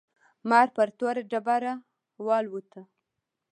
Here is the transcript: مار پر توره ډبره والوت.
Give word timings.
مار 0.49 0.67
پر 0.75 0.87
توره 0.97 1.21
ډبره 1.31 1.73
والوت. 2.25 2.71